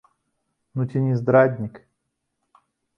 Ну 0.73 0.87
ці 0.89 0.97
не 1.07 1.15
здраднікі?! 1.21 1.81